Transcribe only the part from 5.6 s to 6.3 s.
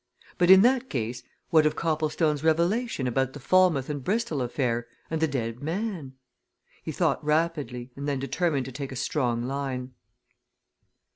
man?